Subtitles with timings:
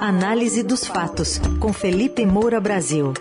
[0.00, 3.12] Análise dos fatos, com Felipe Moura Brasil.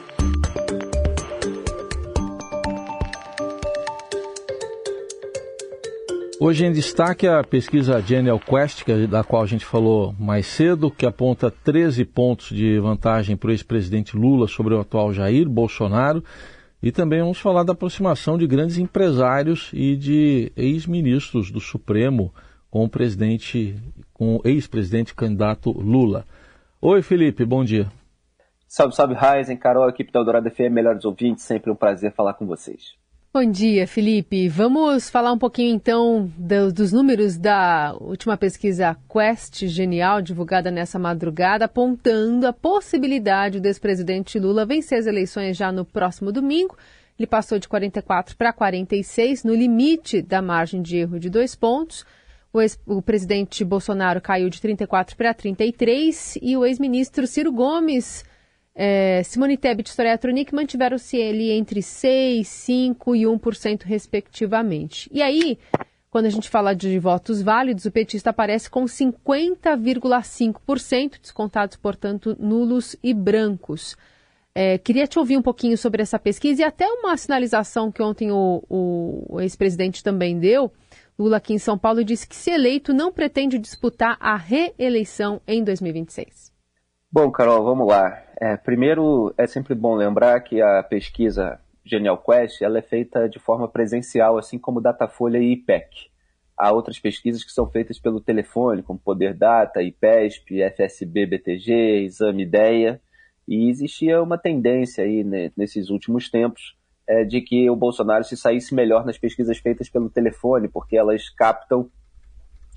[6.40, 11.08] Hoje em destaque a pesquisa Genial Quest, da qual a gente falou mais cedo, que
[11.08, 16.24] aponta 13 pontos de vantagem para o ex-presidente Lula sobre o atual Jair Bolsonaro.
[16.82, 22.32] E também vamos falar da aproximação de grandes empresários e de ex-ministros do Supremo
[22.70, 23.76] com o presidente,
[24.14, 26.24] com o ex-presidente candidato Lula.
[26.80, 27.88] Oi, Felipe, bom dia.
[28.68, 32.46] Salve, salve, Raizen, Carol, equipe da Eldorado FM, melhores ouvintes, sempre um prazer falar com
[32.46, 32.94] vocês.
[33.34, 34.48] Bom dia, Felipe.
[34.48, 41.00] Vamos falar um pouquinho então do, dos números da última pesquisa Quest Genial, divulgada nessa
[41.00, 46.78] madrugada, apontando a possibilidade do ex-presidente Lula vencer as eleições já no próximo domingo.
[47.18, 52.06] Ele passou de 44 para 46, no limite da margem de erro de dois pontos.
[52.58, 58.26] O, ex, o presidente Bolsonaro caiu de 34 para 33 e o ex-ministro Ciro Gomes,
[58.74, 65.08] é, Simone Tebet e Soraya Tronic mantiveram-se ali entre 6, 5 e 1% respectivamente.
[65.14, 65.60] E aí,
[66.10, 72.96] quando a gente fala de votos válidos, o petista aparece com 50,5%, descontados, portanto, nulos
[73.04, 73.96] e brancos.
[74.56, 78.32] É, queria te ouvir um pouquinho sobre essa pesquisa e até uma sinalização que ontem
[78.32, 80.74] o, o, o ex-presidente também deu
[81.20, 85.64] Lula aqui em São Paulo disse que, se eleito, não pretende disputar a reeleição em
[85.64, 86.54] 2026.
[87.12, 88.24] Bom, Carol, vamos lá.
[88.40, 93.40] É, primeiro, é sempre bom lembrar que a pesquisa Genial Quest ela é feita de
[93.40, 96.12] forma presencial, assim como Datafolha e IPEC.
[96.56, 102.44] Há outras pesquisas que são feitas pelo telefone, como Poder Data, IPESP, FSB, BTG, Exame
[102.44, 103.02] Ideia,
[103.48, 106.77] e existia uma tendência aí né, nesses últimos tempos
[107.08, 111.30] é, de que o Bolsonaro se saísse melhor nas pesquisas feitas pelo telefone, porque elas
[111.30, 111.90] captam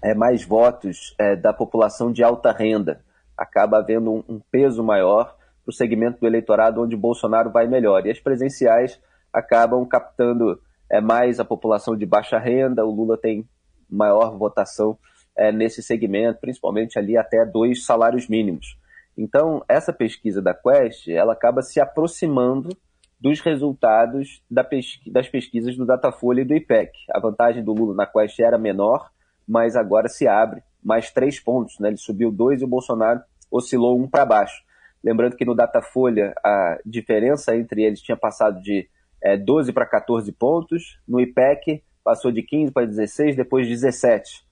[0.03, 3.03] é, mais votos é, da população de alta renda.
[3.37, 8.07] Acaba havendo um, um peso maior para o segmento do eleitorado onde Bolsonaro vai melhor.
[8.07, 9.01] E as presenciais
[9.33, 10.61] acabam captando
[10.91, 12.85] é, mais a população de baixa renda.
[12.85, 13.49] O Lula tem
[13.89, 14.97] maior votação
[15.37, 18.79] é, nesse segmento, principalmente ali até dois salários mínimos.
[19.17, 22.71] Então, essa pesquisa da Quest, ela acaba se aproximando
[23.21, 24.67] dos resultados da
[25.07, 26.91] das pesquisas do Datafolha e do IPEC.
[27.13, 29.11] A vantagem do Lula na Quest era menor,
[29.47, 31.79] mas agora se abre mais três pontos.
[31.79, 31.89] Né?
[31.89, 33.21] Ele subiu dois e o Bolsonaro
[33.51, 34.63] oscilou um para baixo.
[35.05, 38.89] Lembrando que no Datafolha a diferença entre eles tinha passado de
[39.23, 44.47] é, 12 para 14 pontos, no IPEC passou de 15 para 16, depois 17.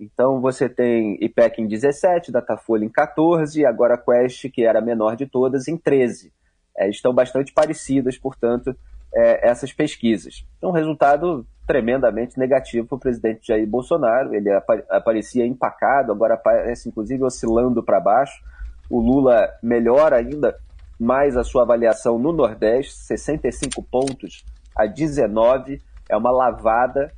[0.00, 4.80] Então você tem IPEC em 17, Datafolha em 14, e agora a Quest, que era
[4.80, 6.32] a menor de todas, em 13
[6.78, 8.74] é, estão bastante parecidas, portanto,
[9.12, 10.46] é, essas pesquisas.
[10.56, 14.34] Então, um resultado tremendamente negativo para o presidente Jair Bolsonaro.
[14.34, 14.48] Ele
[14.88, 18.42] aparecia empacado, agora aparece inclusive oscilando para baixo.
[18.88, 20.56] O Lula melhora ainda
[20.98, 27.12] mais a sua avaliação no Nordeste, 65 pontos a 19, é uma lavada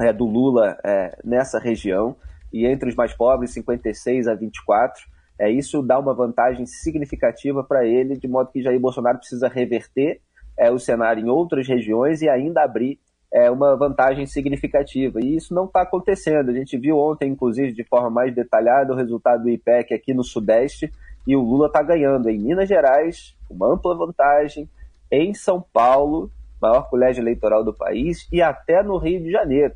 [0.00, 2.14] é, do Lula é, nessa região.
[2.52, 7.84] E entre os mais pobres, 56 a 24 é, isso dá uma vantagem significativa para
[7.84, 10.20] ele, de modo que Jair Bolsonaro precisa reverter
[10.56, 12.98] é, o cenário em outras regiões e ainda abrir
[13.32, 15.18] é, uma vantagem significativa.
[15.20, 16.50] E isso não está acontecendo.
[16.50, 20.22] A gente viu ontem, inclusive, de forma mais detalhada, o resultado do IPEC aqui no
[20.22, 20.92] Sudeste,
[21.26, 24.68] e o Lula está ganhando em Minas Gerais, uma ampla vantagem,
[25.10, 26.30] em São Paulo,
[26.60, 29.74] maior colégio eleitoral do país, e até no Rio de Janeiro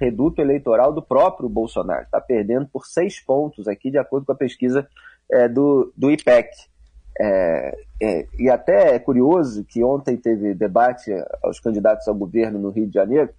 [0.00, 2.04] reduto eleitoral do próprio Bolsonaro.
[2.04, 4.86] Está perdendo por seis pontos aqui, de acordo com a pesquisa
[5.30, 6.50] é, do, do IPEC.
[7.18, 11.10] É, é, e até é curioso que ontem teve debate
[11.42, 13.30] aos candidatos ao governo no Rio de Janeiro,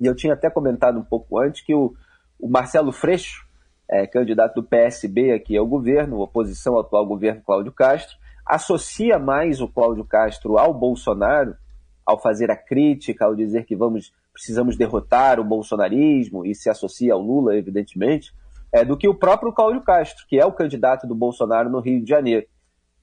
[0.00, 1.94] e eu tinha até comentado um pouco antes que o,
[2.40, 3.46] o Marcelo Freixo,
[3.90, 9.60] é, candidato do PSB aqui ao governo, oposição ao atual governo Cláudio Castro, associa mais
[9.60, 11.56] o Cláudio Castro ao Bolsonaro
[12.04, 17.12] ao fazer a crítica, ao dizer que vamos precisamos derrotar o bolsonarismo e se associa
[17.12, 18.32] ao Lula, evidentemente,
[18.72, 22.00] é, do que o próprio Cláudio Castro, que é o candidato do Bolsonaro no Rio
[22.00, 22.46] de Janeiro.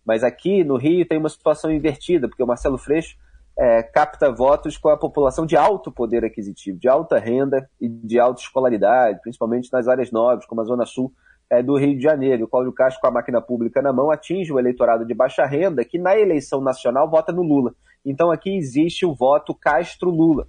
[0.06, 3.18] Mas aqui no Rio tem uma situação invertida, porque o Marcelo Freixo
[3.58, 8.18] é, capta votos com a população de alto poder aquisitivo, de alta renda e de
[8.18, 11.12] alta escolaridade, principalmente nas áreas nobres, como a Zona Sul
[11.50, 12.46] é, do Rio de Janeiro.
[12.46, 15.84] O Cláudio Castro, com a máquina pública na mão, atinge o eleitorado de baixa renda,
[15.84, 17.74] que na eleição nacional vota no Lula.
[18.06, 20.48] Então aqui existe o voto Castro-Lula.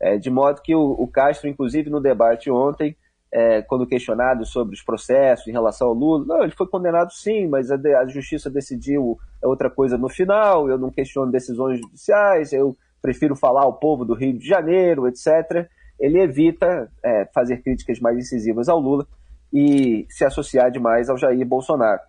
[0.00, 2.96] É, de modo que o, o, Castro, inclusive no debate ontem,
[3.32, 7.46] é, quando questionado sobre os processos em relação ao Lula, não, ele foi condenado sim,
[7.46, 12.76] mas a, a, justiça decidiu outra coisa no final, eu não questiono decisões judiciais, eu
[13.02, 15.68] prefiro falar ao povo do Rio de Janeiro, etc.
[15.98, 19.06] Ele evita é, fazer críticas mais incisivas ao Lula
[19.52, 22.00] e se associar demais ao Jair Bolsonaro.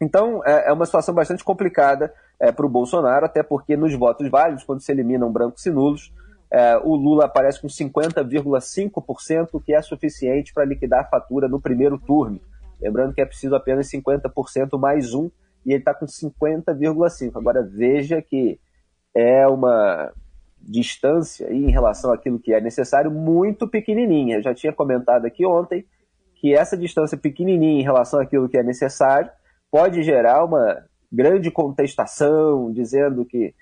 [0.00, 4.28] Então, é, é uma situação bastante complicada é, para o Bolsonaro, até porque nos votos
[4.30, 6.25] válidos, quando se eliminam brancos e nulos, é,
[6.84, 12.40] o Lula aparece com 50,5%, que é suficiente para liquidar a fatura no primeiro turno.
[12.80, 15.30] Lembrando que é preciso apenas 50% mais um,
[15.64, 17.36] e ele está com 50,5%.
[17.36, 18.60] Agora veja que
[19.14, 20.12] é uma
[20.60, 24.36] distância em relação àquilo que é necessário muito pequenininha.
[24.36, 25.84] Eu já tinha comentado aqui ontem
[26.36, 29.30] que essa distância pequenininha em relação àquilo que é necessário
[29.70, 33.54] pode gerar uma grande contestação, dizendo que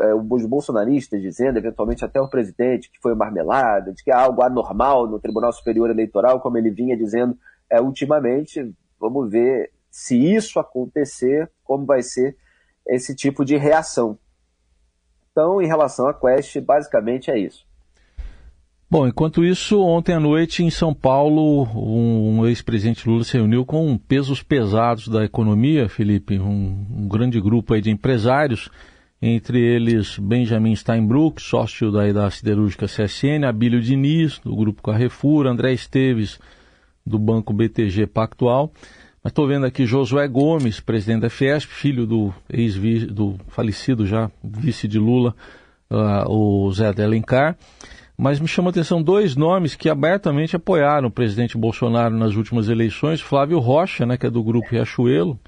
[0.00, 4.42] é, os bolsonaristas dizendo, eventualmente até o presidente, que foi marmelada, de que há algo
[4.42, 7.36] anormal no Tribunal Superior Eleitoral, como ele vinha dizendo
[7.70, 8.74] é, ultimamente.
[9.00, 12.36] Vamos ver se isso acontecer, como vai ser
[12.86, 14.18] esse tipo de reação.
[15.30, 17.68] Então, em relação à Quest, basicamente é isso.
[18.90, 23.98] Bom, enquanto isso, ontem à noite em São Paulo, um, ex-presidente Lula se reuniu com
[23.98, 28.70] pesos pesados da economia, Felipe, um, um grande grupo de empresários,
[29.20, 35.72] entre eles Benjamin Steinbrück, sócio da, da siderúrgica CSN, Abílio Diniz, do grupo Carrefour, André
[35.72, 36.38] Esteves,
[37.04, 38.72] do banco BTG Pactual.
[39.22, 42.76] Mas estou vendo aqui Josué Gomes, presidente da Fiesp, filho do ex
[43.06, 45.34] do falecido já vice de Lula,
[45.90, 47.56] uh, o Zé Alencar
[48.20, 52.68] mas me chamou a atenção dois nomes que abertamente apoiaram o presidente Bolsonaro nas últimas
[52.68, 55.38] eleições, Flávio Rocha, né, que é do grupo Riachuelo,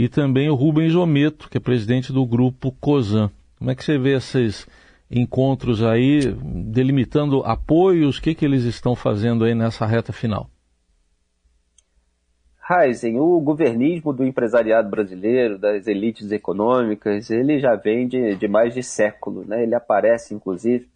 [0.00, 3.32] e também o Rubens Ometo, que é presidente do grupo COSAN.
[3.58, 4.64] Como é que você vê esses
[5.10, 6.20] encontros aí,
[6.70, 10.48] delimitando apoios, o que, que eles estão fazendo aí nessa reta final?
[12.70, 18.72] Heisen, o governismo do empresariado brasileiro, das elites econômicas, ele já vem de, de mais
[18.74, 19.44] de século.
[19.44, 19.64] Né?
[19.64, 20.88] Ele aparece, inclusive,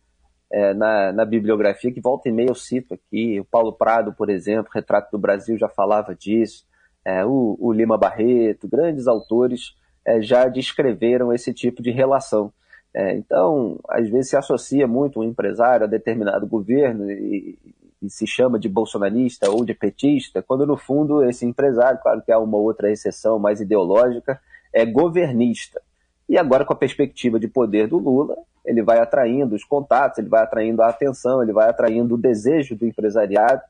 [0.52, 3.40] é, na, na, bibliografia, que volta e meia eu cito aqui.
[3.40, 6.70] O Paulo Prado, por exemplo, Retrato do Brasil, já falava disso.
[7.04, 9.75] É, o, o, Lima Barreto, grandes autores
[10.06, 12.52] é, já descreveram esse tipo de relação.
[12.94, 17.58] É, então, às vezes se associa muito um empresário a determinado governo e,
[18.02, 22.32] e, se chama de bolsonarista ou de petista, quando no fundo esse empresário, claro que
[22.32, 24.40] há uma outra exceção mais ideológica,
[24.72, 25.81] é governista.
[26.28, 30.28] E agora, com a perspectiva de poder do Lula, ele vai atraindo os contatos, ele
[30.28, 33.62] vai atraindo a atenção, ele vai atraindo o desejo do empresariado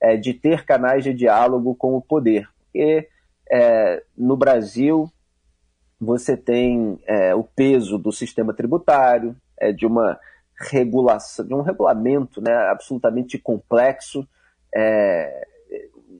[0.00, 2.48] é, de ter canais de diálogo com o poder.
[2.76, 3.08] Porque
[3.50, 5.10] é, no Brasil
[5.98, 10.18] você tem é, o peso do sistema tributário, é, de uma
[10.70, 14.28] regulação, de um regulamento né, absolutamente complexo,
[14.74, 15.46] é,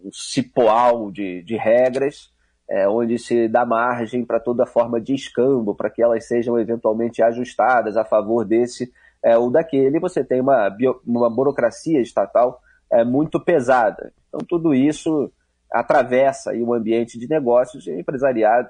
[0.03, 2.33] um cipoal de, de regras,
[2.71, 7.23] é, onde se dá margem para toda forma de escambo, para que elas sejam eventualmente
[7.23, 8.91] ajustadas a favor desse
[9.23, 12.61] é, ou daquele, você tem uma, bio, uma burocracia estatal
[12.91, 14.13] é, muito pesada.
[14.29, 15.31] Então, tudo isso
[15.73, 18.69] atravessa o ambiente de negócios e empresariado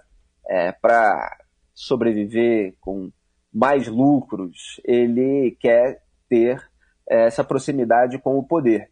[0.48, 1.38] é, para
[1.74, 3.10] sobreviver com
[3.52, 6.62] mais lucros, ele quer ter
[7.08, 8.90] é, essa proximidade com o poder.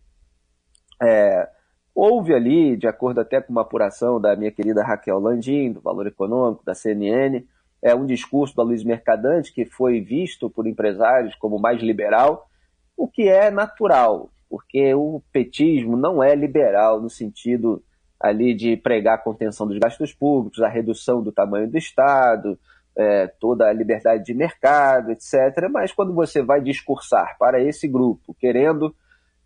[1.02, 1.48] É,
[1.94, 6.08] Houve ali, de acordo até com uma apuração da minha querida Raquel Landim, do Valor
[6.08, 7.46] Econômico, da CNN,
[7.80, 12.48] é um discurso da Luiz Mercadante que foi visto por empresários como mais liberal,
[12.96, 17.80] o que é natural, porque o petismo não é liberal no sentido
[18.20, 22.58] ali de pregar a contenção dos gastos públicos, a redução do tamanho do Estado,
[22.96, 25.68] é, toda a liberdade de mercado, etc.
[25.70, 28.94] Mas quando você vai discursar para esse grupo, querendo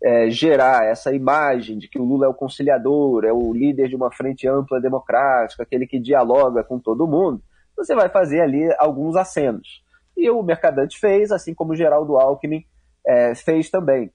[0.01, 3.95] é, gerar essa imagem de que o Lula é o conciliador, é o líder de
[3.95, 7.41] uma frente ampla democrática, aquele que dialoga com todo mundo,
[7.75, 9.83] você vai fazer ali alguns acenos.
[10.15, 12.63] E o Mercadante fez, assim como o Geraldo Alckmin
[13.05, 14.11] é, fez também.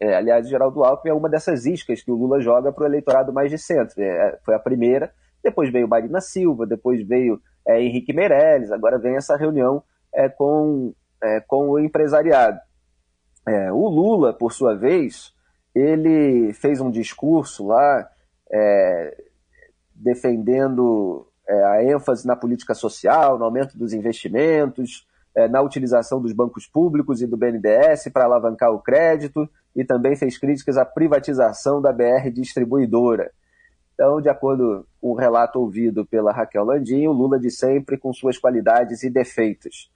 [0.00, 3.32] É, aliás, Geraldo Alckmin é uma dessas iscas que o Lula joga para o eleitorado
[3.32, 4.00] mais de centro.
[4.00, 9.16] É, foi a primeira, depois veio Marina Silva, depois veio é, Henrique Meirelles, agora vem
[9.16, 9.82] essa reunião
[10.12, 12.58] é, com, é, com o empresariado.
[13.46, 15.32] É, o Lula, por sua vez,
[15.74, 18.08] ele fez um discurso lá
[19.92, 25.04] defendendo a ênfase na política social, no aumento dos investimentos,
[25.50, 30.38] na utilização dos bancos públicos e do BNDES para alavancar o crédito e também fez
[30.38, 33.30] críticas à privatização da BR distribuidora.
[33.94, 38.12] Então, de acordo com o relato ouvido pela Raquel Landim, o Lula de sempre com
[38.12, 39.90] suas qualidades e defeitos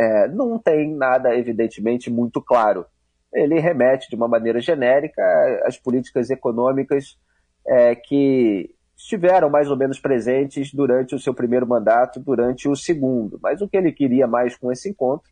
[0.00, 2.86] é, não tem nada, evidentemente, muito claro.
[3.34, 5.22] Ele remete de uma maneira genérica
[5.66, 7.18] às políticas econômicas
[7.66, 13.38] é, que estiveram mais ou menos presentes durante o seu primeiro mandato, durante o segundo.
[13.42, 15.30] Mas o que ele queria mais com esse encontro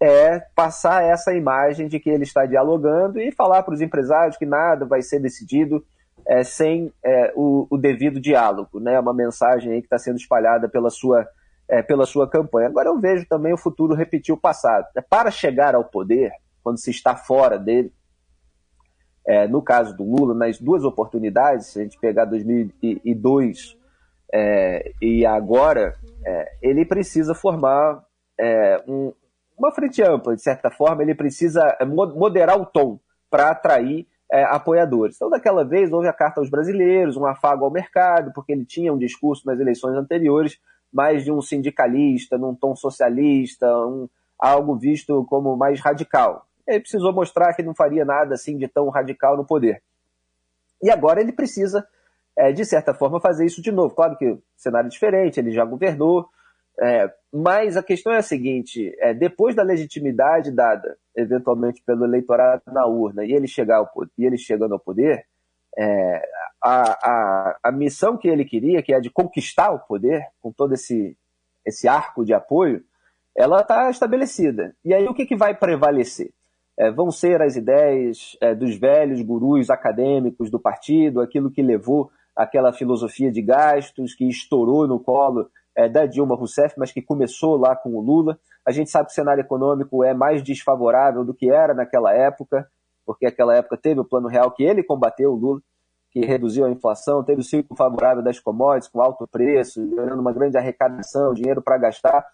[0.00, 4.46] é passar essa imagem de que ele está dialogando e falar para os empresários que
[4.46, 5.84] nada vai ser decidido
[6.26, 8.98] é, sem é, o, o, devido diálogo, né?
[8.98, 11.28] Uma mensagem que está sendo espalhada pela sua,
[11.68, 12.68] é, pela sua campanha.
[12.68, 14.86] Agora eu vejo também o futuro repetir o passado.
[14.96, 17.92] É, para chegar ao poder, quando se está fora dele,
[19.26, 23.76] é, no caso do Lula, nas duas oportunidades, se a gente pegar 2002
[24.32, 28.02] é, e agora, é, ele precisa formar
[28.88, 29.12] um,
[29.60, 31.76] uma frente ampla, de certa forma, ele precisa
[32.16, 32.98] moderar o tom
[33.30, 35.16] para atrair é, apoiadores.
[35.16, 38.92] Então, daquela vez, houve a carta aos brasileiros, um afago ao mercado, porque ele tinha
[38.92, 40.58] um discurso nas eleições anteriores
[40.90, 46.46] mais de um sindicalista, num tom socialista, um, algo visto como mais radical.
[46.66, 49.82] Ele precisou mostrar que não faria nada assim de tão radical no poder.
[50.82, 51.86] E agora ele precisa,
[52.36, 53.94] é, de certa forma, fazer isso de novo.
[53.94, 56.28] Claro que o cenário é diferente, ele já governou,
[56.80, 62.62] é, mas a questão é a seguinte: é, depois da legitimidade dada, eventualmente, pelo eleitorado
[62.68, 65.26] na urna, e ele, chegar ao, e ele chegando ao poder,
[65.76, 66.22] é,
[66.64, 70.72] a, a, a missão que ele queria, que é de conquistar o poder, com todo
[70.72, 71.16] esse,
[71.66, 72.82] esse arco de apoio,
[73.36, 74.74] ela está estabelecida.
[74.82, 76.32] E aí o que, que vai prevalecer?
[76.78, 82.10] É, vão ser as ideias é, dos velhos gurus acadêmicos do partido, aquilo que levou
[82.34, 87.56] aquela filosofia de gastos que estourou no colo é, da Dilma Rousseff, mas que começou
[87.56, 88.38] lá com o Lula.
[88.66, 92.68] A gente sabe que o cenário econômico é mais desfavorável do que era naquela época,
[93.06, 95.60] porque naquela época teve o plano real que ele combateu, o Lula,
[96.10, 100.32] que reduziu a inflação, teve o ciclo favorável das commodities com alto preço, gerando uma
[100.32, 102.26] grande arrecadação, dinheiro para gastar.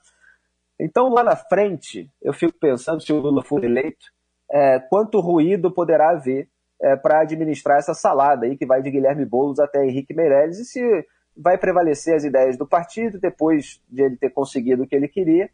[0.80, 4.06] Então, lá na frente, eu fico pensando, se o Lula for eleito,
[4.50, 6.48] é, quanto ruído poderá haver
[6.80, 10.64] é, para administrar essa salada aí que vai de Guilherme Boulos até Henrique Meirelles e
[10.64, 15.08] se vai prevalecer as ideias do partido depois de ele ter conseguido o que ele
[15.08, 15.50] queria,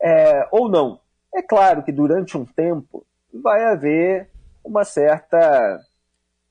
[0.00, 1.00] é, ou não.
[1.34, 4.30] É claro que durante um tempo vai haver
[4.64, 5.80] uma certa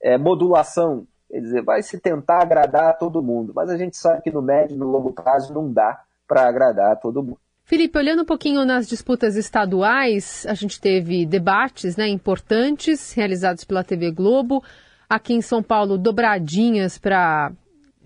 [0.02, 4.22] é, modulação, quer dizer, vai se tentar agradar a todo mundo, mas a gente sabe
[4.22, 7.38] que no médio e no longo prazo não dá para agradar a todo mundo.
[7.64, 13.82] Felipe, olhando um pouquinho nas disputas estaduais, a gente teve debates né, importantes realizados pela
[13.82, 14.62] TV Globo.
[15.08, 17.50] Aqui em São Paulo, dobradinhas para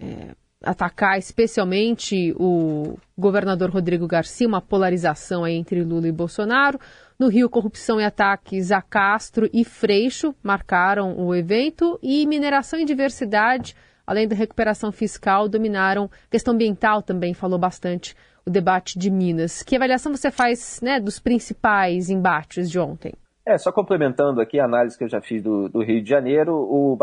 [0.00, 6.78] é, atacar especialmente o governador Rodrigo Garcia, uma polarização entre Lula e Bolsonaro.
[7.18, 12.84] No Rio, corrupção e ataques a Castro e Freixo marcaram o evento e mineração e
[12.84, 13.74] diversidade,
[14.06, 16.04] além da recuperação fiscal, dominaram.
[16.04, 18.14] A questão ambiental também falou bastante
[18.46, 19.62] o debate de Minas.
[19.62, 23.12] Que avaliação você faz né, dos principais embates de ontem?
[23.46, 26.52] É, só complementando aqui a análise que eu já fiz do, do Rio de Janeiro,
[26.54, 26.96] o,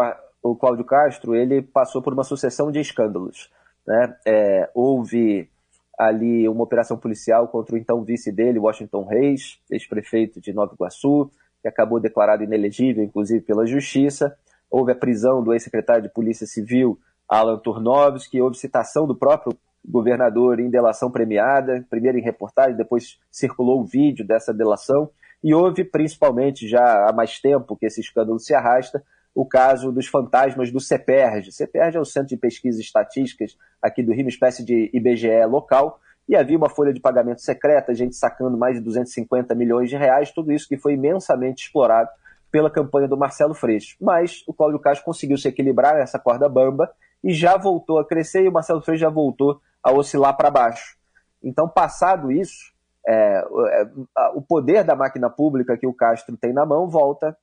[0.50, 3.50] o Cláudio Castro ele passou por uma sucessão de escândalos.
[3.86, 4.16] Né?
[4.26, 5.50] É, houve
[5.98, 11.32] ali uma operação policial contra o então vice dele, Washington Reis, ex-prefeito de Nova Iguaçu,
[11.62, 14.38] que acabou declarado inelegível, inclusive pela Justiça.
[14.70, 20.60] Houve a prisão do ex-secretário de Polícia Civil, Alan Turnovski, houve citação do próprio governador
[20.60, 25.10] em delação premiada, primeiro em reportagem, depois circulou o vídeo dessa delação,
[25.44, 29.04] e houve principalmente já há mais tempo que esse escândalo se arrasta,
[29.36, 31.52] o caso dos fantasmas do CEPERJ.
[31.52, 36.00] CEPERJ é o Centro de Pesquisas Estatísticas aqui do Rio, uma espécie de IBGE local,
[36.28, 40.32] e havia uma folha de pagamento secreta, gente sacando mais de 250 milhões de reais,
[40.32, 42.10] tudo isso que foi imensamente explorado
[42.50, 43.98] pela campanha do Marcelo Freixo.
[44.00, 46.90] Mas o Cláudio Castro conseguiu se equilibrar nessa corda bamba
[47.22, 50.96] e já voltou a crescer e o Marcelo Freixo já voltou a oscilar para baixo.
[51.44, 52.74] Então, passado isso,
[53.06, 53.88] é, é,
[54.34, 57.38] o poder da máquina pública que o Castro tem na mão volta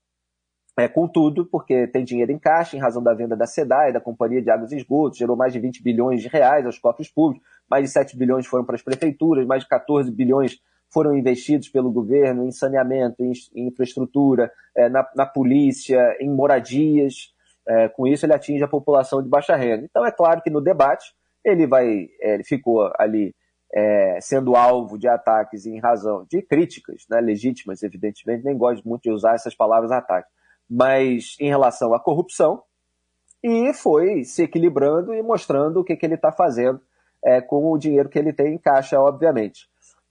[0.76, 4.00] é, com tudo, porque tem dinheiro em caixa, em razão da venda da SEDAI, da
[4.00, 7.46] Companhia de Águas e Esgotos, gerou mais de 20 bilhões de reais aos cofres públicos,
[7.70, 10.58] mais de 7 bilhões foram para as prefeituras, mais de 14 bilhões
[10.90, 17.32] foram investidos pelo governo em saneamento, em, em infraestrutura, é, na, na, polícia, em moradias.
[17.66, 19.84] É, com isso, ele atinge a população de baixa renda.
[19.84, 21.14] Então, é claro que no debate,
[21.44, 23.34] ele vai, é, ele ficou ali
[23.74, 29.02] é, sendo alvo de ataques em razão de críticas né, legítimas, evidentemente, nem gosto muito
[29.02, 30.30] de usar essas palavras ataques
[30.74, 32.62] mas em relação à corrupção,
[33.44, 36.80] e foi se equilibrando e mostrando o que, que ele está fazendo
[37.22, 39.68] é, com o dinheiro que ele tem em caixa, obviamente.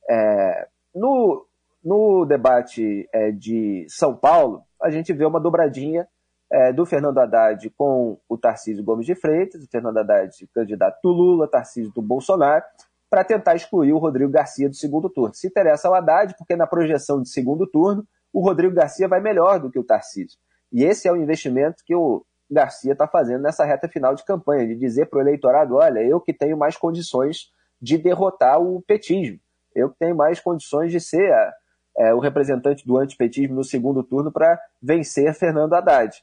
[0.08, 1.48] É, no,
[1.84, 6.08] no debate é, de São Paulo, a gente vê uma dobradinha
[6.51, 11.10] é, do Fernando Haddad com o Tarcísio Gomes de Freitas, o Fernando Haddad candidato do
[11.10, 12.63] Lula, Tarcísio do Bolsonaro,
[13.10, 15.34] para tentar excluir o Rodrigo Garcia do segundo turno.
[15.34, 19.60] Se interessa ao Haddad, porque na projeção de segundo turno, o Rodrigo Garcia vai melhor
[19.60, 20.38] do que o Tarcísio.
[20.71, 24.67] E esse é o investimento que o Garcia está fazendo nessa reta final de campanha,
[24.67, 27.51] de dizer para o eleitorado: olha, eu que tenho mais condições
[27.81, 29.39] de derrotar o petismo,
[29.75, 31.53] eu que tenho mais condições de ser a,
[31.97, 36.15] é, o representante do antipetismo no segundo turno para vencer Fernando Haddad.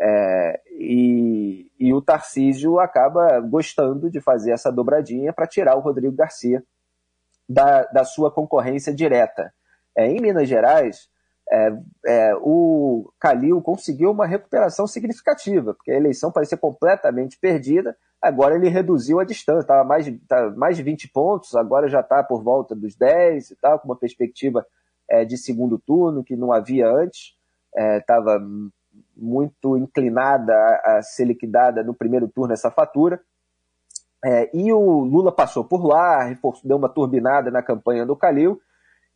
[0.00, 6.16] É, e, e o Tarcísio acaba gostando de fazer essa dobradinha para tirar o Rodrigo
[6.16, 6.62] Garcia
[7.48, 9.52] da, da sua concorrência direta.
[9.96, 11.08] É, em Minas Gerais,
[11.52, 11.70] é,
[12.06, 18.70] é, o Calil conseguiu uma recuperação significativa, porque a eleição parecia completamente perdida, agora ele
[18.70, 22.74] reduziu a distância, estava mais, tá mais de 20 pontos, agora já está por volta
[22.74, 24.66] dos 10 e tal, com uma perspectiva
[25.10, 27.36] é, de segundo turno que não havia antes,
[27.98, 28.40] estava é,
[29.14, 33.20] muito inclinada a, a, ser liquidada no primeiro turno essa fatura.
[34.24, 38.58] É, e o Lula passou por lá, deu uma turbinada na campanha do Calil,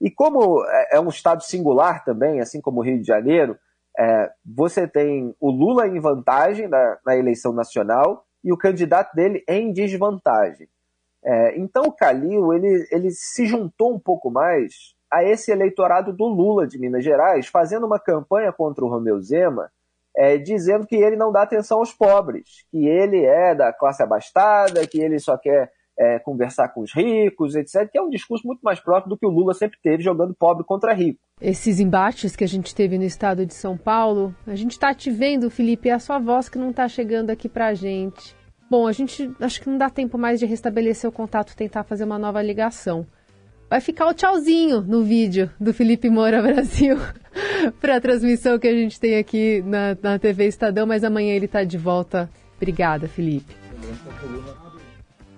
[0.00, 3.58] e como é, é um estado singular também, assim como o Rio de Janeiro,
[3.98, 9.42] é, você tem o Lula em vantagem na, na, eleição nacional e o candidato dele
[9.48, 10.68] em desvantagem.
[11.24, 16.26] É, então o Calil ele, ele se juntou um pouco mais a esse eleitorado do
[16.26, 19.70] Lula de Minas Gerais, fazendo uma campanha contra o Romeu Zema,
[20.14, 24.86] é, dizendo que ele não dá atenção aos pobres, que ele é da classe abastada,
[24.86, 28.60] que ele só quer é, conversar com os ricos, etc., que é um discurso muito
[28.60, 31.18] mais próximo do que o Lula sempre teve, jogando pobre contra rico.
[31.40, 35.10] Esses embates que a gente teve no estado de São Paulo, a gente está te
[35.10, 38.34] vendo, Felipe, é a sua voz que não está chegando aqui para a gente.
[38.70, 42.04] Bom, a gente acho que não dá tempo mais de restabelecer o contato, tentar fazer
[42.04, 43.06] uma nova ligação.
[43.68, 46.96] Vai ficar o tchauzinho no vídeo do Felipe Moura Brasil
[47.80, 51.46] para a transmissão que a gente tem aqui na, na TV Estadão, mas amanhã ele
[51.46, 52.30] está de volta.
[52.56, 53.54] Obrigada, Felipe.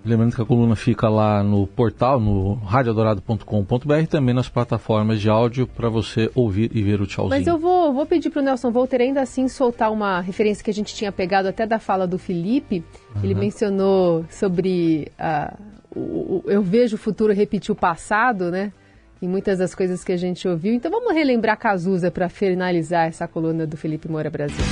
[0.08, 5.28] Lembrando que a coluna fica lá no portal, no radioadorado.com.br e também nas plataformas de
[5.28, 7.38] áudio para você ouvir e ver o tchauzinho.
[7.38, 10.70] Mas eu vou, vou pedir para o Nelson Volter ainda assim soltar uma referência que
[10.70, 12.82] a gente tinha pegado até da fala do Felipe.
[13.14, 13.20] Uhum.
[13.22, 15.56] Ele mencionou sobre uh,
[15.94, 18.72] o, o, eu vejo o futuro repetir o passado, né?
[19.20, 20.72] Em muitas das coisas que a gente ouviu.
[20.72, 24.64] Então vamos relembrar Cazuza para finalizar essa coluna do Felipe Moura Brasil.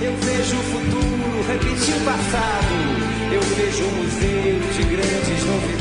[0.00, 3.08] Eu vejo o futuro repetir o passado.
[3.32, 5.77] Eu vejo um museu de grandes novidades